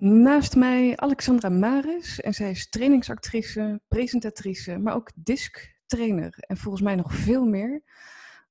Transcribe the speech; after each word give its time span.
Naast 0.00 0.56
mij 0.56 0.96
Alexandra 0.96 1.48
Maris 1.48 2.20
en 2.20 2.34
zij 2.34 2.50
is 2.50 2.68
trainingsactrice, 2.68 3.80
presentatrice, 3.88 4.78
maar 4.78 4.94
ook 4.94 5.10
disc-trainer 5.14 6.34
en 6.38 6.56
volgens 6.56 6.82
mij 6.82 6.94
nog 6.94 7.12
veel 7.12 7.44
meer. 7.44 7.82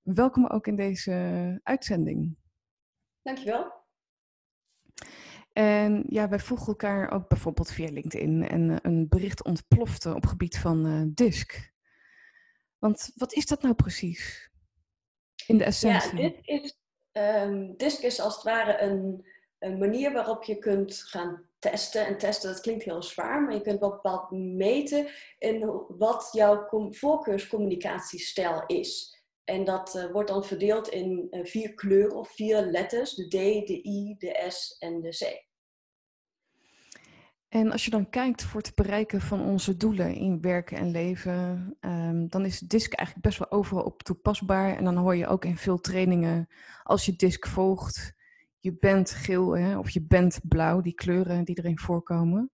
Welkom 0.02 0.47
ook 0.47 0.68
in 0.68 0.75
deze 0.75 1.60
uitzending. 1.63 2.38
Dankjewel. 3.21 3.73
En 5.54 6.04
ja, 6.10 6.29
wij 6.29 6.40
volgen 6.40 6.68
elkaar 6.68 7.12
ook 7.12 7.28
bijvoorbeeld 7.28 7.72
via 7.72 7.92
LinkedIn 7.92 8.48
en 8.48 8.86
een 8.86 9.08
bericht 9.08 9.44
ontplofte 9.44 10.16
op 10.16 10.26
gebied 10.26 10.58
van 10.58 10.86
uh, 10.86 11.02
DISC. 11.06 11.72
Want 12.78 13.12
wat 13.16 13.34
is 13.34 13.46
dat 13.46 13.62
nou 13.62 13.74
precies? 13.76 14.52
In 15.46 15.58
de 15.58 15.64
essentie. 15.64 16.22
Ja, 16.22 16.30
dit 16.30 16.40
is, 16.41 16.80
um, 17.12 17.77
DISC 17.77 18.02
is 18.02 18.20
als 18.20 18.36
het 18.36 18.44
ware 18.44 18.82
een 18.82 19.26
een 19.59 19.77
manier 19.77 20.13
waarop 20.13 20.44
je 20.44 20.58
kunt 20.58 20.95
gaan 20.95 21.45
testen. 21.59 22.05
En 22.05 22.18
testen, 22.18 22.52
dat 22.52 22.62
klinkt 22.62 22.84
heel 22.84 23.04
zwaar, 23.04 23.41
maar 23.41 23.54
je 23.54 23.62
kunt 23.62 23.80
wel 23.80 23.90
bepaald 23.90 24.32
meten 24.32 25.08
in 25.40 25.84
wat 25.88 26.30
jouw 26.32 26.68
voorkeurscommunicatiestijl 26.90 28.63
is. 28.66 29.16
En 29.44 29.63
dat 29.63 29.96
uh, 29.96 30.12
wordt 30.12 30.30
dan 30.30 30.44
verdeeld 30.44 30.88
in 30.88 31.27
uh, 31.32 31.46
vier 31.46 31.73
kleuren 31.73 32.16
of 32.16 32.30
vier 32.30 32.62
letters: 32.62 33.16
de 33.16 33.27
D, 33.27 33.32
de 33.68 33.84
I, 33.84 34.16
de 34.18 34.46
S 34.48 34.77
en 34.80 35.02
de 35.02 35.09
C. 35.09 35.46
En 37.49 37.71
als 37.71 37.85
je 37.85 37.91
dan 37.91 38.10
kijkt 38.10 38.44
voor 38.44 38.62
het 38.62 38.76
bereiken 38.76 39.21
van 39.21 39.41
onze 39.41 39.77
doelen 39.77 40.16
in 40.16 40.41
werken 40.41 40.77
en 40.77 40.91
leven, 40.91 41.77
um, 41.82 42.30
dan 42.30 42.46
is 42.46 42.60
DISC 42.60 42.94
eigenlijk 42.94 43.27
best 43.27 43.40
wel 43.40 43.60
overal 43.60 43.84
op 43.84 44.04
toepasbaar. 44.04 44.77
En 44.77 44.84
dan 44.84 44.98
hoor 44.98 45.16
je 45.16 45.27
ook 45.27 45.46
in 45.46 45.58
veel 45.58 45.80
trainingen, 45.80 46.48
als 46.84 47.05
je 47.05 47.16
DISC 47.16 47.48
volgt, 47.48 48.16
je 48.67 48.77
bent 48.80 49.12
geel 49.12 49.57
hè, 49.57 49.77
of 49.77 49.89
je 49.89 50.02
bent 50.02 50.39
blauw, 50.44 50.81
die 50.81 50.94
kleuren 50.94 51.44
die 51.44 51.57
erin 51.57 51.80
voorkomen. 51.80 52.52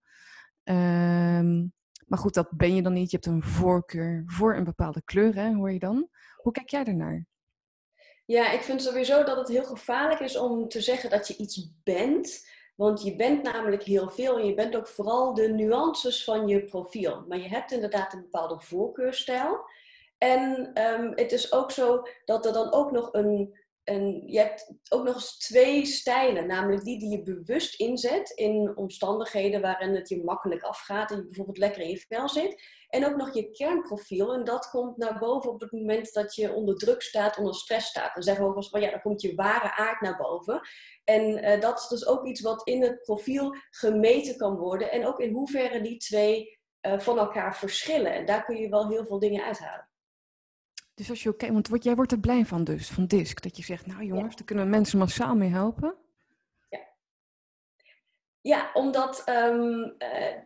Um, 0.64 1.74
maar 2.08 2.20
goed, 2.20 2.34
dat 2.34 2.50
ben 2.52 2.76
je 2.76 2.82
dan 2.82 2.94
niet. 2.94 3.12
Je 3.12 3.18
hebt 3.18 3.30
een 3.30 3.44
voorkeur 3.44 4.24
voor 4.26 4.56
een 4.56 4.64
bepaalde 4.64 5.02
kleur, 5.06 5.36
hè, 5.36 5.54
hoor 5.54 5.72
je 5.72 5.80
dan. 5.80 6.10
Hoe 6.38 6.52
kijk 6.52 6.70
jij 6.70 6.84
ernaar? 6.84 7.26
Ja, 8.26 8.52
ik 8.52 8.62
vind 8.62 8.82
sowieso 8.82 9.24
dat 9.24 9.38
het 9.38 9.48
heel 9.48 9.64
gevaarlijk 9.64 10.20
is 10.20 10.38
om 10.38 10.68
te 10.68 10.82
zeggen 10.82 11.10
dat 11.10 11.28
je 11.28 11.38
iets 11.38 11.72
bent. 11.84 12.48
Want 12.76 13.04
je 13.04 13.16
bent 13.16 13.44
namelijk 13.44 13.84
heel 13.84 14.10
veel 14.10 14.40
en 14.40 14.46
je 14.46 14.54
bent 14.54 14.76
ook 14.76 14.88
vooral 14.88 15.34
de 15.34 15.48
nuances 15.48 16.24
van 16.24 16.48
je 16.48 16.64
profiel. 16.64 17.26
Maar 17.28 17.38
je 17.38 17.48
hebt 17.48 17.72
inderdaad 17.72 18.14
een 18.14 18.22
bepaalde 18.22 18.60
voorkeurstijl. 18.60 19.66
En 20.18 20.72
um, 20.82 21.12
het 21.16 21.32
is 21.32 21.54
ook 21.54 21.72
zo 21.72 22.08
dat 22.26 22.46
er 22.46 22.54
dan 22.54 22.74
ook 22.74 22.92
nog 22.92 23.10
een 23.12 23.58
en 23.84 24.24
je 24.28 24.40
hebt 24.40 24.74
ook 24.90 25.04
nog 25.04 25.14
eens 25.14 25.38
twee 25.38 25.86
stijlen, 25.86 26.48
namelijk 26.48 26.84
die 26.84 27.00
die 27.00 27.10
je 27.10 27.24
bewust 27.24 27.80
inzet 27.80 28.30
in 28.30 28.78
omstandigheden 28.78 29.62
waarin 29.62 29.96
het 29.96 30.10
je 30.10 30.24
makkelijk 30.24 30.64
afgaat 30.64 31.12
en 31.12 31.18
je 31.18 31.24
bijvoorbeeld 31.24 31.58
lekker 31.58 31.82
in 31.82 31.90
je 31.90 32.06
vel 32.08 32.30
zit. 32.30 32.64
En 32.90 33.06
ook 33.06 33.16
nog 33.16 33.34
je 33.34 33.52
kernprofiel. 33.52 34.34
En 34.34 34.44
dat 34.44 34.70
komt 34.70 34.98
naar 34.98 35.20
boven 35.20 35.52
op 35.52 35.62
het 35.62 35.72
moment 35.72 36.14
dat 36.14 36.36
je 36.36 36.54
onder 36.54 36.78
druk 36.78 37.02
staat, 37.02 37.38
onder 37.38 37.56
stress 37.56 37.88
staat. 37.88 38.14
Dan 38.14 38.24
zeggen 38.24 38.44
we 38.44 38.50
ook 38.50 38.56
eens 38.56 38.70
van 38.70 38.82
ja, 38.82 38.92
dan 38.92 39.02
komt 39.02 39.22
je 39.22 39.36
ware 39.36 39.76
aard 39.76 40.02
naar 40.02 40.18
boven. 40.18 40.62
En 41.04 41.44
uh, 41.44 41.62
dat 41.62 41.80
is 41.80 41.88
dus 41.88 42.08
ook 42.08 42.26
iets 42.26 42.42
wat 42.42 42.68
in 42.68 42.82
het 42.82 43.02
profiel 43.02 43.56
gemeten 43.70 44.38
kan 44.38 44.56
worden. 44.56 44.92
En 44.92 45.06
ook 45.06 45.20
in 45.20 45.34
hoeverre 45.34 45.82
die 45.82 45.98
twee 45.98 46.60
uh, 46.82 47.00
van 47.00 47.20
elkaar 47.20 47.58
verschillen. 47.58 48.14
En 48.14 48.26
daar 48.26 48.46
kun 48.46 48.58
je 48.58 48.70
wel 48.70 48.90
heel 48.90 49.06
veel 49.06 49.20
dingen 49.20 49.44
uithalen. 49.44 49.92
Dus 50.94 51.10
als 51.10 51.24
je 51.24 51.30
oké, 51.30 51.46
okay, 51.46 51.62
want 51.62 51.84
jij 51.84 51.96
wordt 51.96 52.12
er 52.12 52.20
blij 52.20 52.46
van 52.46 52.64
dus, 52.64 52.90
van 52.90 53.06
DISC, 53.06 53.42
dat 53.42 53.58
je 53.58 53.64
zegt, 53.64 53.86
nou 53.86 54.04
jongens, 54.04 54.36
daar 54.36 54.46
kunnen 54.46 54.70
mensen 54.70 55.00
massaal 55.00 55.36
mee 55.36 55.50
helpen. 55.50 55.96
Ja, 56.70 56.80
ja 58.42 58.72
omdat 58.74 59.24
um, 59.30 59.96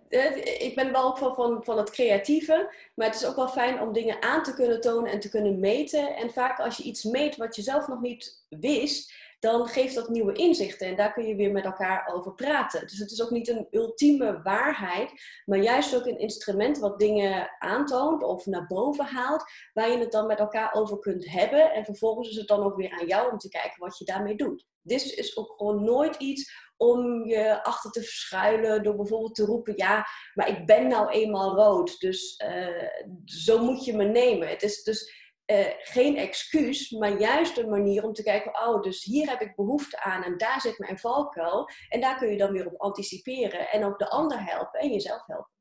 uh, 0.09 0.61
ik 0.61 0.71
ben 0.75 0.91
wel 0.91 1.03
ook 1.03 1.17
van, 1.17 1.35
van, 1.35 1.63
van 1.63 1.77
het 1.77 1.89
creatieve, 1.89 2.73
maar 2.95 3.07
het 3.07 3.15
is 3.15 3.25
ook 3.25 3.35
wel 3.35 3.47
fijn 3.47 3.81
om 3.81 3.93
dingen 3.93 4.21
aan 4.21 4.43
te 4.43 4.53
kunnen 4.53 4.81
tonen 4.81 5.11
en 5.11 5.19
te 5.19 5.29
kunnen 5.29 5.59
meten. 5.59 6.15
En 6.15 6.31
vaak 6.31 6.59
als 6.59 6.77
je 6.77 6.83
iets 6.83 7.03
meet 7.03 7.35
wat 7.35 7.55
je 7.55 7.61
zelf 7.61 7.87
nog 7.87 8.01
niet 8.01 8.45
wist, 8.49 9.13
dan 9.39 9.67
geeft 9.67 9.95
dat 9.95 10.09
nieuwe 10.09 10.33
inzichten 10.33 10.87
en 10.87 10.95
daar 10.95 11.13
kun 11.13 11.27
je 11.27 11.35
weer 11.35 11.51
met 11.51 11.65
elkaar 11.65 12.13
over 12.13 12.33
praten. 12.33 12.87
Dus 12.87 12.97
het 12.97 13.11
is 13.11 13.21
ook 13.21 13.29
niet 13.29 13.47
een 13.47 13.67
ultieme 13.71 14.41
waarheid, 14.41 15.11
maar 15.45 15.59
juist 15.59 15.95
ook 15.95 16.05
een 16.05 16.19
instrument 16.19 16.79
wat 16.79 16.99
dingen 16.99 17.49
aantoont 17.59 18.23
of 18.23 18.45
naar 18.45 18.67
boven 18.67 19.05
haalt, 19.05 19.43
waar 19.73 19.91
je 19.91 19.97
het 19.97 20.11
dan 20.11 20.27
met 20.27 20.39
elkaar 20.39 20.73
over 20.73 20.99
kunt 20.99 21.29
hebben. 21.29 21.71
En 21.71 21.85
vervolgens 21.85 22.29
is 22.29 22.35
het 22.35 22.47
dan 22.47 22.63
ook 22.63 22.75
weer 22.75 22.99
aan 22.99 23.07
jou 23.07 23.31
om 23.31 23.37
te 23.37 23.49
kijken 23.49 23.79
wat 23.79 23.97
je 23.97 24.05
daarmee 24.05 24.35
doet. 24.35 24.65
Dit 24.81 25.13
is 25.13 25.37
ook 25.37 25.53
gewoon 25.57 25.83
nooit 25.83 26.15
iets 26.15 26.65
om 26.77 27.25
je 27.25 27.63
achter 27.63 27.91
te 27.91 28.01
verschuilen 28.01 28.83
door 28.83 28.95
bijvoorbeeld 28.95 29.35
te 29.35 29.45
roepen: 29.45 29.73
ja, 29.75 30.05
maar 30.33 30.49
ik 30.49 30.65
ben 30.65 30.87
nou 30.87 31.09
eenmaal 31.09 31.55
rood, 31.55 31.99
dus 31.99 32.41
uh, 32.47 32.87
zo 33.25 33.63
moet 33.63 33.85
je 33.85 33.95
me 33.95 34.03
nemen. 34.03 34.47
Het 34.47 34.63
is 34.63 34.83
dus 34.83 35.26
uh, 35.51 35.65
geen 35.79 36.17
excuus, 36.17 36.89
maar 36.89 37.19
juist 37.19 37.57
een 37.57 37.69
manier 37.69 38.03
om 38.03 38.13
te 38.13 38.23
kijken, 38.23 38.67
oh, 38.67 38.81
dus 38.81 39.03
hier 39.03 39.29
heb 39.29 39.41
ik 39.41 39.55
behoefte 39.55 40.01
aan 40.01 40.23
en 40.23 40.37
daar 40.37 40.61
zit 40.61 40.77
mijn 40.77 40.99
valkuil. 40.99 41.69
En 41.89 42.01
daar 42.01 42.17
kun 42.17 42.29
je 42.29 42.37
dan 42.37 42.51
weer 42.51 42.65
op 42.65 42.81
anticiperen 42.81 43.69
en 43.69 43.83
ook 43.83 43.99
de 43.99 44.09
ander 44.09 44.45
helpen 44.45 44.79
en 44.79 44.91
jezelf 44.91 45.25
helpen. 45.25 45.51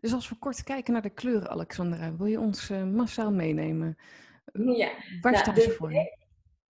Dus 0.00 0.12
als 0.12 0.28
we 0.28 0.38
kort 0.38 0.62
kijken 0.62 0.92
naar 0.92 1.02
de 1.02 1.10
kleuren, 1.10 1.50
Alexandra, 1.50 2.16
wil 2.16 2.26
je 2.26 2.40
ons 2.40 2.70
uh, 2.70 2.84
massaal 2.84 3.30
meenemen? 3.30 3.98
Ja. 4.52 4.90
Waar 5.20 5.32
nou, 5.32 5.44
staan 5.44 5.56
ze 5.56 5.70
voor? 5.70 5.90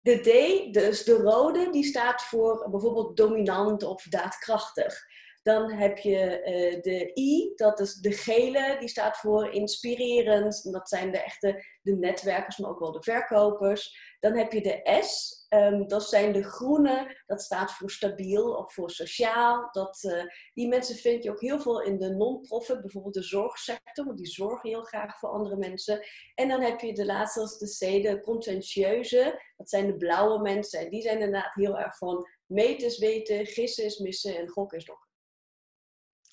De 0.01 0.21
D, 0.21 0.75
dus 0.75 1.05
de 1.05 1.17
rode, 1.17 1.71
die 1.71 1.85
staat 1.85 2.23
voor 2.23 2.71
bijvoorbeeld 2.71 3.17
dominant 3.17 3.83
of 3.83 4.03
daadkrachtig. 4.03 4.95
Dan 5.43 5.73
heb 5.73 5.99
je 5.99 6.41
uh, 6.45 6.83
de 6.83 7.11
I, 7.15 7.53
dat 7.55 7.81
is 7.81 7.95
de 7.95 8.13
gele, 8.13 8.77
die 8.79 8.89
staat 8.89 9.17
voor 9.17 9.53
inspirerend. 9.53 10.73
Dat 10.73 10.89
zijn 10.89 11.11
de 11.11 11.19
echte 11.19 11.65
de 11.83 11.97
netwerkers, 11.97 12.57
maar 12.57 12.71
ook 12.71 12.79
wel 12.79 12.93
de 12.93 13.03
verkopers. 13.03 14.17
Dan 14.21 14.37
heb 14.37 14.53
je 14.53 14.61
de 14.61 14.99
S, 15.03 15.47
um, 15.49 15.89
dat 15.89 16.09
zijn 16.09 16.33
de 16.33 16.43
groene, 16.43 17.23
dat 17.27 17.43
staat 17.43 17.73
voor 17.73 17.91
stabiel 17.91 18.55
of 18.55 18.73
voor 18.73 18.91
sociaal. 18.91 19.69
Dat, 19.71 20.03
uh, 20.03 20.23
die 20.53 20.69
mensen 20.69 20.97
vind 20.97 21.23
je 21.23 21.31
ook 21.31 21.41
heel 21.41 21.61
veel 21.61 21.83
in 21.83 21.99
de 21.99 22.11
non-profit, 22.11 22.81
bijvoorbeeld 22.81 23.15
de 23.15 23.23
zorgsector, 23.23 24.05
want 24.05 24.19
die 24.19 24.27
zorgen 24.27 24.69
heel 24.69 24.83
graag 24.83 25.19
voor 25.19 25.29
andere 25.29 25.57
mensen. 25.57 26.07
En 26.35 26.49
dan 26.49 26.61
heb 26.61 26.81
je 26.81 26.95
de 26.95 27.07
laatste, 27.07 27.41
als 27.41 27.59
de 27.59 27.67
C, 27.67 28.03
de 28.03 28.21
contentieuze, 28.21 29.43
dat 29.57 29.71
zijn 29.71 29.87
de 29.87 29.97
blauwe 29.97 30.43
mensen. 30.43 30.81
En 30.81 30.91
die 30.91 31.03
zijn 31.03 31.21
inderdaad 31.21 31.55
heel 31.55 31.79
erg 31.79 31.97
van 31.97 32.27
meten 32.47 32.87
is 32.87 32.99
weten, 32.99 33.47
gissen 33.47 33.85
is 33.85 33.99
missen 33.99 34.37
en 34.37 34.49
gokken 34.49 34.79
is 34.79 34.85
dokken. 34.85 35.12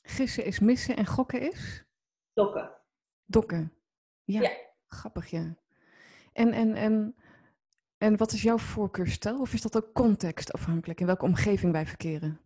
Gissen 0.09 0.45
is 0.45 0.59
missen 0.59 0.95
en 0.95 1.05
gokken 1.05 1.41
is? 1.41 1.83
Dokken. 2.33 2.71
Dokken. 3.25 3.73
Ja, 4.23 4.41
ja. 4.41 4.51
grappig 4.87 5.29
ja. 5.29 5.57
En, 6.33 6.53
en, 6.53 6.75
en, 6.75 7.15
en 7.97 8.17
wat 8.17 8.31
is 8.31 8.41
jouw 8.41 8.57
voorkeursstijl? 8.57 9.39
Of 9.39 9.53
is 9.53 9.61
dat 9.61 9.77
ook 9.77 9.93
contextafhankelijk? 9.93 10.99
In 10.99 11.05
welke 11.05 11.25
omgeving 11.25 11.71
wij 11.71 11.85
verkeren? 11.85 12.39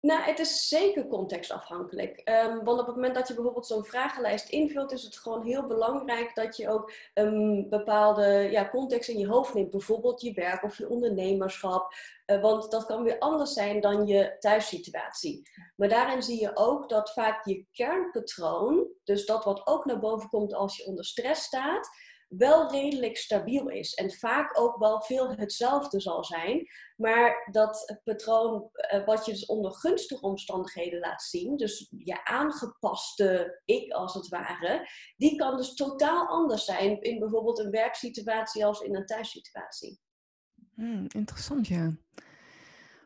Nou, 0.00 0.22
het 0.22 0.38
is 0.38 0.68
zeker 0.68 1.06
contextafhankelijk. 1.06 2.22
Um, 2.24 2.64
want 2.64 2.80
op 2.80 2.86
het 2.86 2.94
moment 2.94 3.14
dat 3.14 3.28
je 3.28 3.34
bijvoorbeeld 3.34 3.66
zo'n 3.66 3.84
vragenlijst 3.84 4.48
invult, 4.48 4.92
is 4.92 5.02
het 5.02 5.16
gewoon 5.16 5.44
heel 5.44 5.66
belangrijk 5.66 6.34
dat 6.34 6.56
je 6.56 6.68
ook 6.68 6.92
een 7.14 7.66
bepaalde 7.68 8.48
ja, 8.50 8.68
context 8.68 9.08
in 9.08 9.18
je 9.18 9.28
hoofd 9.28 9.54
neemt. 9.54 9.70
Bijvoorbeeld 9.70 10.20
je 10.20 10.32
werk 10.32 10.62
of 10.62 10.78
je 10.78 10.88
ondernemerschap. 10.88 11.94
Uh, 12.26 12.40
want 12.40 12.70
dat 12.70 12.86
kan 12.86 13.02
weer 13.02 13.18
anders 13.18 13.52
zijn 13.52 13.80
dan 13.80 14.06
je 14.06 14.36
thuissituatie. 14.38 15.50
Maar 15.76 15.88
daarin 15.88 16.22
zie 16.22 16.40
je 16.40 16.56
ook 16.56 16.88
dat 16.88 17.12
vaak 17.12 17.46
je 17.46 17.66
kernpatroon, 17.72 18.86
dus 19.04 19.26
dat 19.26 19.44
wat 19.44 19.66
ook 19.66 19.84
naar 19.84 20.00
boven 20.00 20.28
komt 20.28 20.54
als 20.54 20.76
je 20.76 20.86
onder 20.86 21.04
stress 21.04 21.42
staat, 21.42 21.88
wel 22.30 22.70
redelijk 22.70 23.16
stabiel 23.16 23.68
is. 23.68 23.94
En 23.94 24.10
vaak 24.10 24.60
ook 24.60 24.78
wel 24.78 25.02
veel 25.02 25.30
hetzelfde 25.30 26.00
zal 26.00 26.24
zijn. 26.24 26.66
Maar 26.96 27.48
dat 27.50 28.00
patroon 28.04 28.70
uh, 28.94 29.04
wat 29.04 29.26
je 29.26 29.32
dus 29.32 29.46
onder 29.46 29.72
gunstige 29.72 30.26
omstandigheden 30.26 31.00
laat 31.00 31.22
zien, 31.22 31.56
dus 31.56 31.88
je 31.96 32.24
aangepaste 32.24 33.60
ik 33.64 33.92
als 33.92 34.14
het 34.14 34.28
ware, 34.28 34.88
die 35.16 35.36
kan 35.36 35.56
dus 35.56 35.74
totaal 35.74 36.26
anders 36.26 36.64
zijn 36.64 37.00
in 37.00 37.18
bijvoorbeeld 37.18 37.58
een 37.58 37.70
werksituatie 37.70 38.64
als 38.64 38.80
in 38.80 38.96
een 38.96 39.06
thuissituatie. 39.06 40.00
Hmm, 40.74 41.06
interessant, 41.08 41.66
ja. 41.66 41.92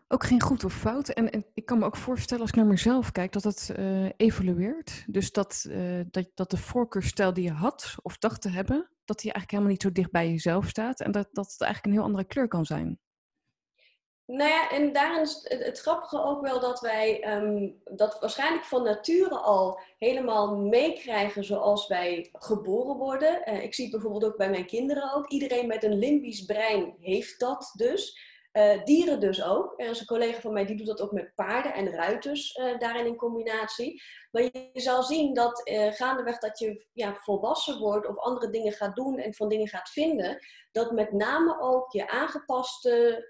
Ook 0.08 0.24
geen 0.24 0.40
goed 0.40 0.64
of 0.64 0.74
fout. 0.74 1.08
En, 1.08 1.44
ik 1.54 1.66
kan 1.66 1.78
me 1.78 1.84
ook 1.84 1.96
voorstellen, 1.96 2.42
als 2.42 2.50
ik 2.50 2.56
naar 2.56 2.66
mezelf 2.66 3.12
kijk, 3.12 3.32
dat 3.32 3.44
het 3.44 3.74
uh, 3.78 4.10
evolueert. 4.16 5.04
Dus 5.06 5.32
dat, 5.32 5.66
uh, 5.68 6.00
dat, 6.10 6.30
dat 6.34 6.50
de 6.50 6.56
voorkeurstijl 6.56 7.32
die 7.32 7.44
je 7.44 7.52
had 7.52 7.94
of 8.02 8.18
dacht 8.18 8.42
te 8.42 8.50
hebben, 8.50 8.90
dat 9.04 9.20
die 9.20 9.32
eigenlijk 9.32 9.50
helemaal 9.50 9.70
niet 9.70 9.82
zo 9.82 9.92
dicht 9.92 10.10
bij 10.10 10.30
jezelf 10.30 10.68
staat. 10.68 11.00
En 11.00 11.12
dat, 11.12 11.28
dat 11.32 11.52
het 11.52 11.60
eigenlijk 11.60 11.84
een 11.84 12.00
heel 12.00 12.10
andere 12.10 12.24
kleur 12.24 12.48
kan 12.48 12.64
zijn. 12.64 12.98
Nou 14.26 14.50
ja, 14.50 14.70
en 14.70 14.92
daarin 14.92 15.20
is 15.20 15.40
het, 15.42 15.80
grappige 15.80 16.22
ook 16.22 16.40
wel 16.40 16.60
dat 16.60 16.80
wij 16.80 17.36
um, 17.36 17.80
dat 17.84 18.20
waarschijnlijk 18.20 18.64
van 18.64 18.82
nature 18.82 19.38
al 19.38 19.80
helemaal 19.98 20.56
meekrijgen 20.56 21.44
zoals 21.44 21.86
wij 21.86 22.28
geboren 22.32 22.96
worden. 22.96 23.42
Uh, 23.48 23.62
ik 23.62 23.74
zie 23.74 23.90
bijvoorbeeld 23.90 24.24
ook 24.24 24.36
bij 24.36 24.50
mijn 24.50 24.66
kinderen 24.66 25.12
ook. 25.14 25.28
Iedereen 25.28 25.66
met 25.66 25.84
een 25.84 25.98
limbisch 25.98 26.44
brein 26.44 26.94
heeft 27.00 27.40
dat 27.40 27.72
dus. 27.76 28.32
Uh, 28.56 28.84
dieren 28.84 29.20
dus 29.20 29.42
ook. 29.42 29.74
Er 29.76 29.90
is 29.90 30.00
een 30.00 30.06
collega 30.06 30.40
van 30.40 30.52
mij 30.52 30.66
die 30.66 30.76
doet 30.76 30.86
dat 30.86 31.00
ook 31.00 31.12
met 31.12 31.34
paarden 31.34 31.74
en 31.74 31.90
ruiters 31.90 32.56
uh, 32.56 32.78
daarin 32.78 33.06
in 33.06 33.16
combinatie. 33.16 34.02
Maar 34.30 34.42
je 34.42 34.70
zal 34.72 35.02
zien 35.02 35.34
dat 35.34 35.68
uh, 35.68 35.92
gaandeweg 35.92 36.38
dat 36.38 36.58
je 36.58 36.86
ja, 36.92 37.14
volwassen 37.14 37.78
wordt 37.78 38.06
of 38.06 38.18
andere 38.18 38.50
dingen 38.50 38.72
gaat 38.72 38.96
doen 38.96 39.18
en 39.18 39.34
van 39.34 39.48
dingen 39.48 39.68
gaat 39.68 39.88
vinden, 39.88 40.38
dat 40.72 40.92
met 40.92 41.12
name 41.12 41.60
ook 41.60 41.92
je 41.92 42.08
aangepaste 42.08 43.24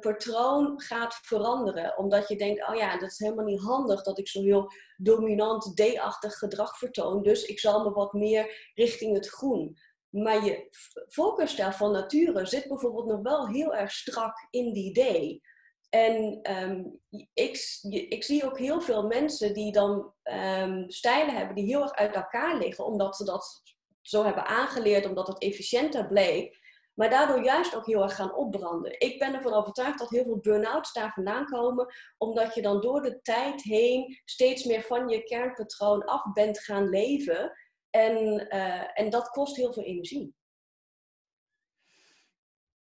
patroon 0.00 0.80
gaat 0.80 1.14
veranderen. 1.14 1.98
Omdat 1.98 2.28
je 2.28 2.36
denkt, 2.36 2.68
oh 2.68 2.74
ja, 2.74 2.98
dat 2.98 3.10
is 3.10 3.18
helemaal 3.18 3.44
niet 3.44 3.60
handig 3.60 4.02
dat 4.02 4.18
ik 4.18 4.28
zo 4.28 4.42
heel 4.42 4.72
dominant 4.96 5.76
D-achtig 5.76 6.34
gedrag 6.34 6.78
vertoon. 6.78 7.22
Dus 7.22 7.44
ik 7.44 7.60
zal 7.60 7.84
me 7.84 7.90
wat 7.90 8.12
meer 8.12 8.70
richting 8.74 9.14
het 9.14 9.28
groen. 9.28 9.78
Maar 10.10 10.44
je 10.44 10.68
voorkeurstijl 11.08 11.72
van 11.72 11.92
nature 11.92 12.46
zit 12.46 12.68
bijvoorbeeld 12.68 13.06
nog 13.06 13.22
wel 13.22 13.48
heel 13.48 13.74
erg 13.74 13.92
strak 13.92 14.46
in 14.50 14.72
die 14.72 14.92
D. 14.92 15.40
En 15.88 16.40
um, 16.62 17.00
ik, 17.32 17.78
ik, 18.08 18.24
zie 18.24 18.44
ook 18.44 18.58
heel 18.58 18.80
veel 18.80 19.06
mensen 19.06 19.54
die 19.54 19.72
dan 19.72 20.12
um, 20.22 20.90
stijlen 20.90 21.34
hebben 21.34 21.54
die 21.54 21.64
heel 21.64 21.82
erg 21.82 21.92
uit 21.94 22.14
elkaar 22.14 22.56
liggen, 22.58 22.84
omdat 22.84 23.16
ze 23.16 23.24
dat 23.24 23.62
zo 24.02 24.24
hebben 24.24 24.46
aangeleerd, 24.46 25.06
omdat 25.06 25.26
het 25.26 25.42
efficiënter 25.42 26.06
bleek. 26.06 26.64
Maar 26.94 27.10
daardoor 27.10 27.44
juist 27.44 27.76
ook 27.76 27.86
heel 27.86 28.02
erg 28.02 28.14
gaan 28.14 28.34
opbranden. 28.34 29.00
Ik 29.00 29.18
ben 29.18 29.34
ervan 29.34 29.52
overtuigd 29.52 29.98
dat 29.98 30.10
heel 30.10 30.24
veel 30.24 30.40
burn-outs 30.40 30.92
daar 30.92 31.12
vandaan 31.12 31.44
komen, 31.44 31.94
omdat 32.18 32.54
je 32.54 32.62
dan 32.62 32.80
door 32.80 33.02
de 33.02 33.20
tijd 33.22 33.62
heen 33.62 34.20
steeds 34.24 34.64
meer 34.64 34.82
van 34.82 35.08
je 35.08 35.22
kernpatroon 35.22 36.04
af 36.04 36.32
bent 36.32 36.58
gaan 36.58 36.88
leven. 36.88 37.52
En, 37.96 38.46
uh, 38.50 39.00
en 39.00 39.10
dat 39.10 39.28
kost 39.28 39.56
heel 39.56 39.72
veel 39.72 39.82
energie. 39.82 40.34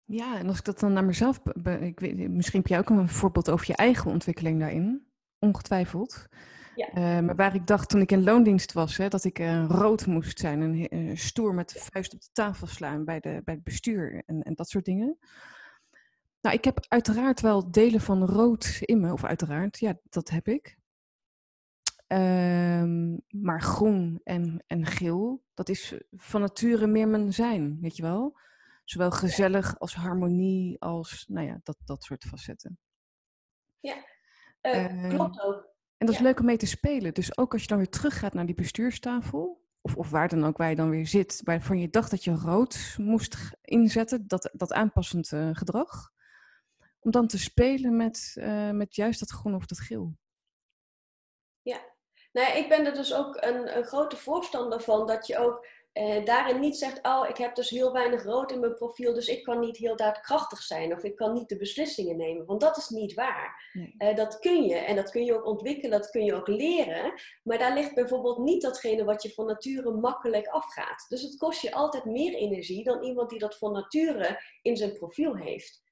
Ja, 0.04 0.38
en 0.38 0.48
als 0.48 0.58
ik 0.58 0.64
dat 0.64 0.80
dan 0.80 0.92
naar 0.92 1.04
mezelf. 1.04 1.40
Ik 1.80 2.00
weet, 2.00 2.30
misschien 2.30 2.58
heb 2.58 2.68
je 2.68 2.78
ook 2.78 2.90
een 2.90 3.08
voorbeeld 3.08 3.50
over 3.50 3.66
je 3.66 3.76
eigen 3.76 4.10
ontwikkeling 4.10 4.60
daarin. 4.60 5.06
Ongetwijfeld. 5.38 6.26
Ja. 6.74 6.88
Uh, 6.88 7.26
maar 7.26 7.36
waar 7.36 7.54
ik 7.54 7.66
dacht 7.66 7.88
toen 7.88 8.00
ik 8.00 8.12
in 8.12 8.24
loondienst 8.24 8.72
was, 8.72 8.96
hè, 8.96 9.08
dat 9.08 9.24
ik 9.24 9.38
uh, 9.38 9.64
rood 9.68 10.06
moest 10.06 10.38
zijn 10.38 10.62
en 10.62 10.96
uh, 10.96 11.16
stoer 11.16 11.54
met 11.54 11.70
de 11.70 11.78
vuist 11.78 12.14
op 12.14 12.20
de 12.20 12.28
tafel 12.32 12.66
slaan 12.66 13.04
bij, 13.04 13.20
de, 13.20 13.40
bij 13.44 13.54
het 13.54 13.64
bestuur 13.64 14.22
en, 14.26 14.42
en 14.42 14.54
dat 14.54 14.68
soort 14.68 14.84
dingen. 14.84 15.18
Nou, 16.40 16.56
ik 16.56 16.64
heb 16.64 16.84
uiteraard 16.88 17.40
wel 17.40 17.70
delen 17.70 18.00
van 18.00 18.24
rood 18.24 18.78
in 18.80 19.00
me, 19.00 19.12
of 19.12 19.24
uiteraard, 19.24 19.78
ja, 19.78 19.98
dat 20.08 20.30
heb 20.30 20.48
ik. 20.48 20.76
Um, 23.14 23.43
maar 23.43 23.62
groen 23.62 24.20
en, 24.25 24.64
en 24.66 24.87
geel, 24.87 25.44
dat 25.55 25.69
is 25.69 25.94
van 26.11 26.40
nature 26.40 26.87
meer 26.87 27.08
mijn 27.08 27.32
zijn, 27.32 27.81
weet 27.81 27.96
je 27.96 28.02
wel? 28.02 28.38
Zowel 28.84 29.11
gezellig 29.11 29.78
als 29.78 29.94
harmonie, 29.94 30.81
als 30.81 31.25
nou 31.28 31.46
ja, 31.46 31.61
dat, 31.62 31.76
dat 31.84 32.02
soort 32.02 32.25
facetten. 32.25 32.78
Ja, 33.81 33.96
uh, 34.62 35.08
klopt 35.08 35.40
ook. 35.40 35.72
En 35.96 36.06
dat 36.06 36.14
is 36.14 36.20
leuk 36.20 36.38
om 36.38 36.44
mee 36.44 36.56
te 36.56 36.66
spelen. 36.66 37.14
Dus 37.14 37.37
ook 37.38 37.52
als 37.52 37.62
je 37.62 37.69
dan 37.69 37.76
weer 37.76 37.88
teruggaat 37.88 38.34
naar 38.34 38.46
die 38.46 38.55
bestuurstafel, 38.55 39.62
of, 39.81 39.96
of 39.96 40.11
waar 40.11 40.28
dan 40.28 40.44
ook 40.44 40.56
waar 40.56 40.70
je 40.70 40.76
dan 40.76 40.90
weer 40.90 41.06
zit, 41.06 41.40
waarvan 41.44 41.78
je 41.78 41.90
dacht 41.90 42.11
dat 42.11 42.25
je 42.25 42.34
rood 42.34 42.94
moest 42.99 43.50
inzetten, 43.61 44.26
dat, 44.26 44.50
dat 44.52 44.72
aanpassend 44.72 45.32
uh, 45.32 45.50
gedrag, 45.52 46.12
om 47.00 47.11
dan 47.11 47.26
te 47.26 47.38
spelen 47.38 47.96
met, 47.96 48.37
met 48.72 48.94
juist 48.94 49.20
dat 49.20 49.31
groen 49.31 49.55
of 49.55 49.66
dat 49.66 49.81
geel. 49.81 50.16
Ja, 51.62 51.94
nou, 52.34 52.56
ik 52.56 52.69
ben 52.69 52.86
er 52.86 52.94
dus 52.94 53.14
ook 53.14 53.36
een, 53.40 53.76
een 53.76 53.84
grote 53.84 54.16
voorstander 54.16 54.81
van 54.81 55.06
dat 55.06 55.26
je 55.26 55.38
ook 55.38 55.66
eh, 55.92 56.25
daarin 56.25 56.60
niet 56.60 56.76
zegt, 56.76 56.98
oh, 57.02 57.28
ik 57.28 57.36
heb 57.36 57.54
dus 57.54 57.70
heel 57.70 57.92
weinig 57.92 58.25
rood 58.25 58.52
in 58.52 58.60
mijn 58.60 58.75
profiel, 58.75 59.14
dus 59.14 59.28
ik 59.28 59.44
kan 59.44 59.60
niet 59.60 59.76
heel 59.76 59.96
daadkrachtig 59.96 60.62
zijn 60.62 60.92
of 60.92 61.02
ik 61.02 61.16
kan 61.16 61.32
niet 61.32 61.48
de 61.48 61.56
beslissingen 61.56 62.16
nemen. 62.16 62.46
Want 62.46 62.60
dat 62.60 62.76
is 62.76 62.88
niet 62.88 63.14
waar. 63.14 63.70
Nee. 63.72 64.14
dat 64.14 64.38
kun 64.38 64.64
je 64.64 64.75
en 64.75 64.96
dat 64.96 65.10
kun 65.10 65.25
je 65.25 65.34
ook 65.34 65.46
ontwikkelen, 65.46 66.00
dat 66.00 66.10
kun 66.10 66.25
je 66.25 66.34
ook 66.34 66.48
leren. 66.48 67.12
Maar 67.42 67.58
daar 67.58 67.75
ligt 67.75 67.94
bijvoorbeeld 67.94 68.38
niet 68.38 68.62
datgene 68.62 69.04
wat 69.04 69.22
je 69.22 69.32
van 69.32 69.46
nature 69.46 69.90
makkelijk 69.90 70.46
afgaat. 70.46 71.06
Dus 71.08 71.22
het 71.22 71.37
kost 71.37 71.60
je 71.60 71.72
altijd 71.72 72.04
meer 72.04 72.34
energie 72.34 72.84
dan 72.84 73.02
iemand 73.02 73.30
die 73.30 73.38
dat 73.38 73.58
van 73.58 73.72
nature 73.72 74.42
in 74.62 74.76
zijn 74.76 74.92
profiel 74.92 75.37
heeft. 75.37 75.83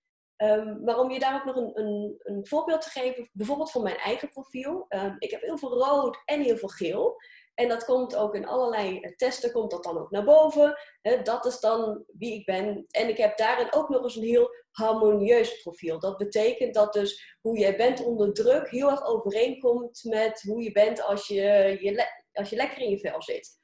Um, 0.42 0.84
maar 0.84 0.98
om 0.98 1.10
je 1.10 1.18
daar 1.18 1.34
ook 1.34 1.44
nog 1.44 1.56
een, 1.56 1.78
een, 1.80 2.20
een, 2.22 2.46
voorbeeld 2.46 2.80
te 2.80 2.90
geven, 2.90 3.30
bijvoorbeeld 3.32 3.70
van 3.70 3.82
mijn 3.82 3.96
eigen 3.96 4.28
profiel. 4.28 4.86
Um, 4.88 5.16
ik 5.18 5.30
heb 5.30 5.40
heel 5.40 5.58
veel 5.58 5.78
rood 5.78 6.22
en 6.24 6.40
heel 6.40 6.56
veel 6.56 6.68
geel. 6.68 7.16
En 7.54 7.68
dat 7.68 7.84
komt 7.84 8.16
ook 8.16 8.34
in 8.34 8.46
allerlei 8.46 9.00
eh, 9.00 9.16
testen, 9.16 9.52
komt 9.52 9.70
dat 9.70 9.84
dan 9.84 9.98
ook 9.98 10.10
naar 10.10 10.24
boven. 10.24 10.78
dat 11.22 11.44
is 11.44 11.60
dan 11.60 12.04
wie 12.18 12.34
ik 12.34 12.44
ben. 12.44 12.84
En 12.90 13.08
ik 13.08 13.16
heb 13.16 13.36
daarin 13.36 13.72
ook 13.72 13.88
nog 13.88 14.02
eens 14.02 14.16
een 14.16 14.22
heel 14.22 14.48
harmonieus 14.70 15.62
profiel. 15.62 15.98
Dat 15.98 16.16
betekent 16.16 16.74
dat 16.74 16.92
dus 16.92 17.36
hoe 17.40 17.58
jij 17.58 17.76
bent 17.76 18.04
onder 18.04 18.32
druk 18.32 18.70
heel 18.70 18.90
erg 18.90 19.04
overeenkomt 19.04 20.04
met 20.04 20.42
hoe 20.42 20.62
je 20.62 20.72
bent 20.72 21.02
als 21.02 21.26
je, 21.26 21.42
je, 21.80 22.06
als 22.32 22.50
je 22.50 22.56
lekker 22.56 22.78
in 22.78 22.90
je 22.90 22.98
vel 22.98 23.22
zit. 23.22 23.60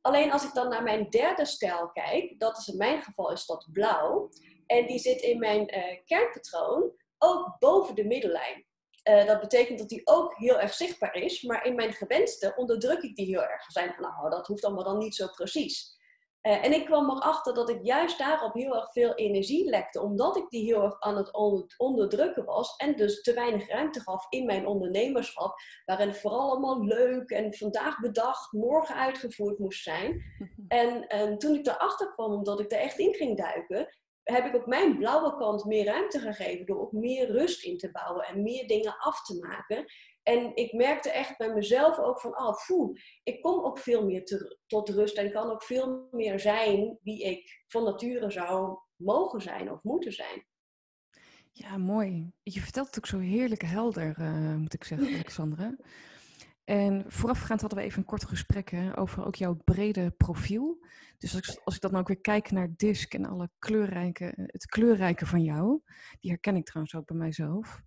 Alleen 0.00 0.32
als 0.32 0.44
ik 0.44 0.54
dan 0.54 0.68
naar 0.68 0.82
mijn 0.82 1.08
derde 1.08 1.44
stijl 1.44 1.90
kijk, 1.92 2.38
dat 2.38 2.58
is 2.58 2.68
in 2.68 2.76
mijn 2.76 3.02
geval 3.02 3.32
is 3.32 3.46
dat 3.46 3.68
blauw. 3.72 4.30
En 4.70 4.86
die 4.86 4.98
zit 4.98 5.20
in 5.20 5.38
mijn 5.38 5.76
uh, 5.76 5.84
kernpatroon 6.04 6.92
ook 7.18 7.56
boven 7.58 7.94
de 7.94 8.04
middellijn. 8.04 8.66
Uh, 9.10 9.26
dat 9.26 9.40
betekent 9.40 9.78
dat 9.78 9.88
die 9.88 10.06
ook 10.06 10.34
heel 10.36 10.60
erg 10.60 10.74
zichtbaar 10.74 11.14
is, 11.14 11.42
maar 11.42 11.66
in 11.66 11.74
mijn 11.74 11.92
gewenste 11.92 12.52
onderdruk 12.56 13.02
ik 13.02 13.16
die 13.16 13.26
heel 13.26 13.42
erg. 13.42 13.64
Zijn 13.64 13.94
nou, 13.98 14.30
dat 14.30 14.46
hoeft 14.46 14.64
allemaal 14.64 14.84
dan 14.84 14.98
niet 14.98 15.14
zo 15.14 15.26
precies. 15.26 15.98
Uh, 16.42 16.64
en 16.64 16.72
ik 16.72 16.84
kwam 16.84 17.10
erachter 17.10 17.54
dat 17.54 17.68
ik 17.68 17.78
juist 17.82 18.18
daarop 18.18 18.54
heel 18.54 18.74
erg 18.74 18.92
veel 18.92 19.14
energie 19.14 19.70
lekte, 19.70 20.00
omdat 20.00 20.36
ik 20.36 20.48
die 20.48 20.64
heel 20.64 20.82
erg 20.82 21.00
aan 21.00 21.16
het 21.16 21.30
onderdrukken 21.76 22.44
was 22.44 22.76
en 22.76 22.96
dus 22.96 23.22
te 23.22 23.34
weinig 23.34 23.68
ruimte 23.68 24.00
gaf 24.00 24.26
in 24.28 24.46
mijn 24.46 24.66
ondernemerschap, 24.66 25.54
waarin 25.84 26.08
het 26.08 26.18
vooral 26.18 26.50
allemaal 26.50 26.84
leuk 26.84 27.30
en 27.30 27.54
vandaag 27.54 28.00
bedacht, 28.00 28.52
morgen 28.52 28.94
uitgevoerd 28.94 29.58
moest 29.58 29.82
zijn. 29.82 30.22
En, 30.68 31.06
en 31.06 31.38
toen 31.38 31.54
ik 31.54 31.66
erachter 31.66 32.12
kwam, 32.12 32.32
omdat 32.32 32.60
ik 32.60 32.72
er 32.72 32.78
echt 32.78 32.98
in 32.98 33.14
ging 33.14 33.36
duiken, 33.36 33.88
heb 34.22 34.46
ik 34.46 34.54
op 34.54 34.66
mijn 34.66 34.98
blauwe 34.98 35.36
kant 35.36 35.64
meer 35.64 35.84
ruimte 35.84 36.18
gegeven 36.18 36.66
door 36.66 36.80
ook 36.80 36.92
meer 36.92 37.30
rust 37.30 37.64
in 37.64 37.78
te 37.78 37.90
bouwen 37.90 38.24
en 38.24 38.42
meer 38.42 38.66
dingen 38.66 38.96
af 38.98 39.22
te 39.22 39.38
maken. 39.38 39.84
En 40.22 40.56
ik 40.56 40.72
merkte 40.72 41.10
echt 41.10 41.36
bij 41.38 41.54
mezelf 41.54 41.98
ook 41.98 42.20
van, 42.20 42.38
oh, 42.38 42.54
foe, 42.54 43.00
ik 43.22 43.42
kom 43.42 43.64
ook 43.64 43.78
veel 43.78 44.04
meer 44.04 44.24
te, 44.24 44.58
tot 44.66 44.88
rust 44.88 45.16
en 45.16 45.32
kan 45.32 45.50
ook 45.50 45.62
veel 45.62 46.08
meer 46.10 46.40
zijn 46.40 46.98
wie 47.02 47.22
ik 47.22 47.64
van 47.66 47.84
nature 47.84 48.30
zou 48.30 48.78
mogen 48.96 49.40
zijn 49.40 49.70
of 49.72 49.82
moeten 49.82 50.12
zijn. 50.12 50.46
Ja, 51.52 51.76
mooi. 51.78 52.32
Je 52.42 52.60
vertelt 52.60 52.86
het 52.86 52.98
ook 52.98 53.06
zo 53.06 53.18
heerlijk 53.18 53.62
helder, 53.62 54.16
uh, 54.20 54.54
moet 54.54 54.74
ik 54.74 54.84
zeggen, 54.84 55.08
Alexandra. 55.14 55.76
En 56.64 57.04
voorafgaand 57.08 57.60
hadden 57.60 57.78
we 57.78 57.84
even 57.84 57.98
een 57.98 58.04
kort 58.04 58.24
gesprek 58.24 58.70
hè, 58.70 58.98
over 58.98 59.26
ook 59.26 59.34
jouw 59.34 59.54
brede 59.54 60.10
profiel. 60.10 60.86
Dus 61.18 61.34
als 61.34 61.48
ik, 61.48 61.60
als 61.64 61.74
ik 61.74 61.80
dan 61.80 61.96
ook 61.96 62.08
weer 62.08 62.20
kijk 62.20 62.50
naar 62.50 62.74
DISC 62.76 63.14
en 63.14 63.26
alle 63.26 63.50
kleurrijke, 63.58 64.32
het 64.36 64.66
kleurrijke 64.66 65.26
van 65.26 65.42
jou, 65.42 65.80
die 66.20 66.30
herken 66.30 66.56
ik 66.56 66.64
trouwens 66.64 66.94
ook 66.94 67.06
bij 67.06 67.16
mijzelf. 67.16 67.82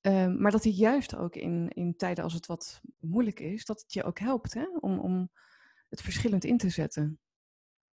Um, 0.00 0.40
maar 0.40 0.50
dat 0.50 0.62
die 0.62 0.74
juist 0.74 1.16
ook 1.16 1.36
in, 1.36 1.68
in 1.68 1.96
tijden 1.96 2.24
als 2.24 2.32
het 2.32 2.46
wat 2.46 2.80
moeilijk 3.00 3.40
is, 3.40 3.64
dat 3.64 3.80
het 3.80 3.92
je 3.92 4.04
ook 4.04 4.18
helpt 4.18 4.54
hè, 4.54 4.66
om, 4.80 4.98
om 4.98 5.30
het 5.88 6.00
verschillend 6.00 6.44
in 6.44 6.58
te 6.58 6.68
zetten. 6.68 7.20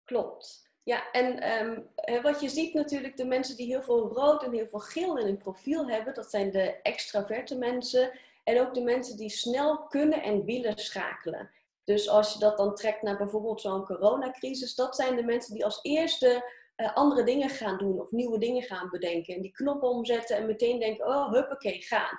Klopt. 0.04 0.70
Ja, 0.82 1.10
en 1.10 1.50
um, 1.66 2.22
wat 2.22 2.40
je 2.40 2.48
ziet 2.48 2.74
natuurlijk, 2.74 3.16
de 3.16 3.24
mensen 3.24 3.56
die 3.56 3.66
heel 3.66 3.82
veel 3.82 4.08
rood 4.08 4.42
en 4.42 4.52
heel 4.52 4.66
veel 4.66 4.78
geel 4.78 5.18
in 5.18 5.26
hun 5.26 5.36
profiel 5.36 5.88
hebben, 5.88 6.14
dat 6.14 6.30
zijn 6.30 6.50
de 6.50 6.80
extraverte 6.82 7.58
mensen 7.58 8.18
en 8.44 8.60
ook 8.60 8.74
de 8.74 8.82
mensen 8.82 9.16
die 9.16 9.30
snel 9.30 9.86
kunnen 9.86 10.22
en 10.22 10.44
willen 10.44 10.78
schakelen. 10.78 11.50
Dus 11.84 12.08
als 12.08 12.32
je 12.32 12.38
dat 12.38 12.56
dan 12.56 12.74
trekt 12.74 13.02
naar 13.02 13.16
bijvoorbeeld 13.16 13.60
zo'n 13.60 13.84
coronacrisis, 13.84 14.74
dat 14.74 14.96
zijn 14.96 15.16
de 15.16 15.24
mensen 15.24 15.54
die 15.54 15.64
als 15.64 15.78
eerste 15.82 16.52
uh, 16.76 16.94
andere 16.94 17.24
dingen 17.24 17.50
gaan 17.50 17.78
doen 17.78 18.00
of 18.00 18.10
nieuwe 18.10 18.38
dingen 18.38 18.62
gaan 18.62 18.90
bedenken. 18.90 19.34
En 19.34 19.42
die 19.42 19.52
knoppen 19.52 19.88
omzetten 19.88 20.36
en 20.36 20.46
meteen 20.46 20.78
denken, 20.78 21.06
oh 21.06 21.32
huppakee, 21.32 21.82
gaan. 21.82 22.18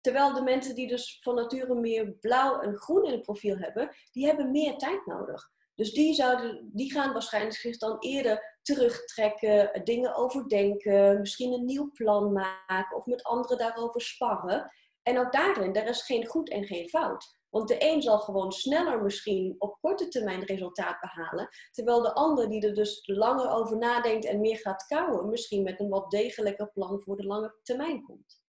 Terwijl 0.00 0.32
de 0.34 0.42
mensen 0.42 0.74
die 0.74 0.88
dus 0.88 1.18
van 1.22 1.34
nature 1.34 1.74
meer 1.74 2.12
blauw 2.12 2.60
en 2.60 2.76
groen 2.76 3.04
in 3.04 3.12
het 3.12 3.22
profiel 3.22 3.56
hebben, 3.56 3.90
die 4.12 4.26
hebben 4.26 4.50
meer 4.50 4.76
tijd 4.76 5.06
nodig. 5.06 5.50
Dus 5.74 5.92
die, 5.92 6.14
zouden, 6.14 6.70
die 6.72 6.92
gaan 6.92 7.12
waarschijnlijk 7.12 7.56
zich 7.56 7.78
dan 7.78 7.96
eerder 7.98 8.58
terugtrekken, 8.62 9.84
dingen 9.84 10.14
overdenken, 10.14 11.20
misschien 11.20 11.52
een 11.52 11.64
nieuw 11.64 11.90
plan 11.92 12.32
maken 12.32 12.96
of 12.96 13.06
met 13.06 13.22
anderen 13.22 13.58
daarover 13.58 14.00
sparren. 14.00 14.72
En 15.06 15.18
ook 15.18 15.32
daarin, 15.32 15.74
er 15.74 15.88
is 15.88 16.02
geen 16.02 16.26
goed 16.26 16.50
en 16.50 16.64
geen 16.64 16.88
fout. 16.88 17.38
Want 17.50 17.68
de 17.68 17.76
een 17.78 18.02
zal 18.02 18.18
gewoon 18.18 18.52
sneller 18.52 19.02
misschien 19.02 19.54
op 19.58 19.78
korte 19.80 20.08
termijn 20.08 20.44
resultaat 20.44 21.00
behalen, 21.00 21.48
terwijl 21.70 22.02
de 22.02 22.14
ander 22.14 22.48
die 22.48 22.66
er 22.66 22.74
dus 22.74 23.06
langer 23.06 23.50
over 23.50 23.78
nadenkt 23.78 24.24
en 24.24 24.40
meer 24.40 24.58
gaat 24.58 24.86
kouwen, 24.86 25.28
misschien 25.28 25.62
met 25.62 25.80
een 25.80 25.88
wat 25.88 26.10
degelijker 26.10 26.70
plan 26.72 27.00
voor 27.00 27.16
de 27.16 27.26
lange 27.26 27.54
termijn 27.62 28.02
komt. 28.02 28.42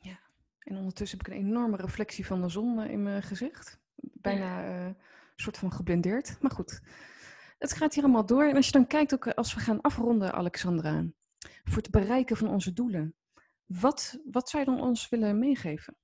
Ja, 0.00 0.20
en 0.58 0.76
ondertussen 0.76 1.18
heb 1.18 1.26
ik 1.26 1.32
een 1.32 1.46
enorme 1.46 1.76
reflectie 1.76 2.26
van 2.26 2.42
de 2.42 2.48
zon 2.48 2.80
eh, 2.80 2.90
in 2.90 3.02
mijn 3.02 3.22
gezicht. 3.22 3.80
Bijna 3.94 4.64
uh, 4.64 4.84
een 4.84 4.96
soort 5.36 5.58
van 5.58 5.72
geblindeerd, 5.72 6.36
maar 6.40 6.50
goed. 6.50 6.80
Het 7.58 7.72
gaat 7.72 7.94
hier 7.94 8.02
allemaal 8.02 8.26
door. 8.26 8.44
En 8.44 8.56
als 8.56 8.66
je 8.66 8.72
dan 8.72 8.86
kijkt, 8.86 9.14
ook 9.14 9.28
als 9.28 9.54
we 9.54 9.60
gaan 9.60 9.80
afronden, 9.80 10.32
Alexandra, 10.32 11.04
voor 11.64 11.82
het 11.82 11.90
bereiken 11.90 12.36
van 12.36 12.48
onze 12.48 12.72
doelen. 12.72 13.17
Wat, 13.68 14.18
wat 14.24 14.48
zou 14.48 14.64
je 14.64 14.70
dan 14.70 14.82
ons 14.82 15.08
willen 15.08 15.38
meegeven? 15.38 15.96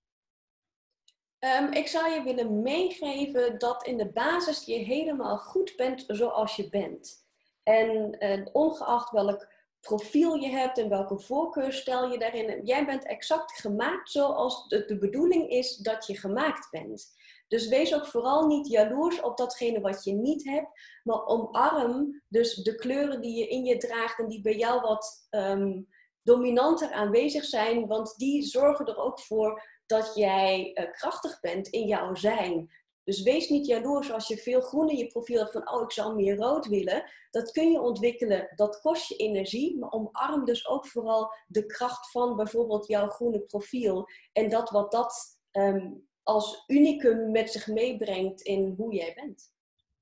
Um, 1.39 1.73
ik 1.73 1.87
zou 1.87 2.11
je 2.11 2.23
willen 2.23 2.63
meegeven 2.63 3.59
dat 3.59 3.87
in 3.87 3.97
de 3.97 4.13
basis 4.13 4.65
je 4.65 4.75
helemaal 4.75 5.39
goed 5.39 5.73
bent 5.77 6.05
zoals 6.07 6.57
je 6.57 6.69
bent. 6.69 7.27
En 7.63 8.17
uh, 8.19 8.47
ongeacht 8.53 9.11
welk 9.11 9.53
profiel 9.81 10.35
je 10.35 10.49
hebt 10.49 10.79
en 10.79 10.89
welke 10.89 11.21
voorkeur 11.21 11.73
stel 11.73 12.11
je 12.11 12.19
daarin 12.19 12.65
jij 12.65 12.87
bent 12.87 13.07
exact 13.07 13.61
gemaakt 13.61 14.11
zoals 14.11 14.69
de, 14.69 14.85
de 14.85 14.99
bedoeling 14.99 15.49
is 15.49 15.77
dat 15.77 16.07
je 16.07 16.19
gemaakt 16.19 16.71
bent. 16.71 17.13
Dus 17.49 17.69
wees 17.69 17.95
ook 17.95 18.07
vooral 18.07 18.47
niet 18.47 18.69
jaloers 18.69 19.21
op 19.21 19.37
datgene 19.37 19.81
wat 19.81 20.05
je 20.05 20.13
niet 20.13 20.45
hebt, 20.45 20.69
maar 21.03 21.27
omarm 21.27 22.23
dus 22.29 22.55
de 22.55 22.75
kleuren 22.75 23.21
die 23.21 23.39
je 23.39 23.49
in 23.49 23.65
je 23.65 23.77
draagt 23.77 24.19
en 24.19 24.29
die 24.29 24.41
bij 24.41 24.57
jou 24.57 24.81
wat 24.81 25.29
um, 25.31 25.89
dominanter 26.25 26.93
aanwezig 26.93 27.45
zijn, 27.45 27.87
want 27.87 28.15
die 28.17 28.43
zorgen 28.43 28.87
er 28.87 28.97
ook 28.97 29.21
voor 29.21 29.63
dat 29.87 30.13
jij 30.15 30.71
uh, 30.75 30.91
krachtig 30.91 31.41
bent 31.41 31.69
in 31.69 31.87
jouw 31.87 32.15
zijn. 32.15 32.71
Dus 33.05 33.23
wees 33.23 33.49
niet 33.49 33.67
jaloers 33.67 34.13
als 34.13 34.29
je 34.29 34.37
veel 34.37 34.61
groen 34.61 34.89
in 34.89 34.97
je 34.97 35.07
profiel 35.07 35.39
hebt 35.39 35.53
van, 35.53 35.71
oh, 35.71 35.83
ik 35.83 35.93
zou 35.93 36.15
meer 36.15 36.37
rood 36.37 36.67
willen. 36.67 37.11
Dat 37.31 37.51
kun 37.51 37.71
je 37.71 37.81
ontwikkelen, 37.81 38.53
dat 38.55 38.81
kost 38.81 39.09
je 39.09 39.17
energie, 39.17 39.79
maar 39.79 39.91
omarm 39.91 40.45
dus 40.45 40.69
ook 40.69 40.87
vooral 40.87 41.35
de 41.47 41.67
kracht 41.67 42.11
van 42.11 42.37
bijvoorbeeld 42.37 42.87
jouw 42.87 43.09
groene 43.09 43.41
profiel. 43.41 44.09
En 44.33 44.49
dat 44.49 44.71
wat 44.71 44.93
dat 44.93 45.39
um, 45.53 46.09
als 46.23 46.65
unicum 46.67 47.31
met 47.31 47.51
zich 47.51 47.67
meebrengt 47.67 48.41
in 48.41 48.75
hoe 48.77 48.95
jij 48.95 49.13
bent. 49.15 49.53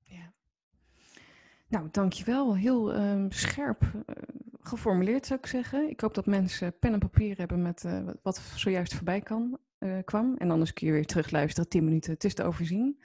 Ja. 0.03 0.33
Nou, 1.69 1.89
dankjewel. 1.91 2.57
Heel 2.57 2.95
um, 2.95 3.33
scherp 3.33 3.83
uh, 3.83 4.42
geformuleerd 4.63 5.27
zou 5.27 5.39
ik 5.39 5.47
zeggen. 5.47 5.89
Ik 5.89 6.01
hoop 6.01 6.15
dat 6.15 6.27
mensen 6.27 6.79
pen 6.79 6.93
en 6.93 6.99
papier 6.99 7.39
hebben 7.39 7.63
met 7.63 7.85
uh, 7.85 8.09
wat 8.23 8.41
zojuist 8.55 8.95
voorbij 8.95 9.21
kan, 9.21 9.59
uh, 9.79 9.99
kwam. 10.05 10.37
En 10.37 10.51
anders 10.51 10.73
kun 10.73 10.87
je 10.87 10.93
weer 10.93 11.07
terugluisteren, 11.07 11.69
10 11.69 11.85
minuten. 11.85 12.13
Het 12.13 12.25
is 12.25 12.35
te 12.35 12.45
overzien. 12.45 13.03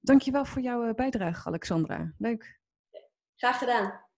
Dankjewel 0.00 0.44
voor 0.44 0.62
jouw 0.62 0.94
bijdrage, 0.94 1.48
Alexandra. 1.48 2.12
Leuk. 2.18 2.60
Graag 3.36 3.58
gedaan. 3.58 4.10